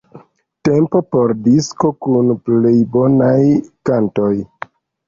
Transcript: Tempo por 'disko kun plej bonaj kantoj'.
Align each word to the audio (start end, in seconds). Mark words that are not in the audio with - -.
Tempo 0.69 1.01
por 1.15 1.33
'disko 1.49 1.93
kun 2.07 2.35
plej 2.49 2.75
bonaj 2.97 3.41
kantoj'. 3.93 4.37